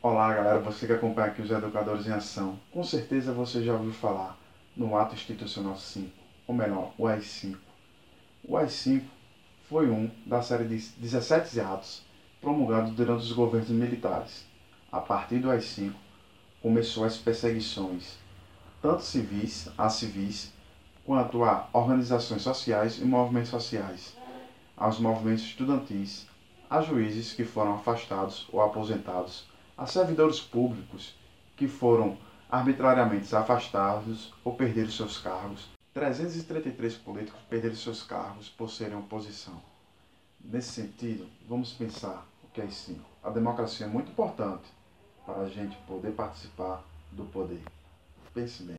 [0.00, 2.56] Olá galera, você que acompanha aqui os Educadores em Ação.
[2.70, 4.38] Com certeza você já ouviu falar
[4.76, 6.12] no Ato Institucional 5,
[6.46, 7.56] ou melhor, o AI-5.
[8.44, 9.02] O AI-5
[9.68, 12.04] foi um da série de 17 atos
[12.40, 14.44] promulgados durante os governos militares.
[14.92, 15.92] A partir do AI-5,
[16.62, 18.18] começou as perseguições,
[18.80, 20.52] tanto civis a civis,
[21.04, 24.16] quanto a organizações sociais e movimentos sociais,
[24.76, 26.24] aos movimentos estudantis,
[26.70, 31.14] a juízes que foram afastados ou aposentados, a servidores públicos
[31.56, 32.18] que foram
[32.50, 35.68] arbitrariamente afastados ou perderam seus cargos.
[35.94, 39.62] 333 políticos perderam seus cargos por serem oposição.
[40.40, 42.96] Nesse sentido, vamos pensar o que é isso.
[43.22, 44.66] A democracia é muito importante
[45.24, 46.82] para a gente poder participar
[47.12, 47.62] do poder.
[48.34, 48.76] Pense bem.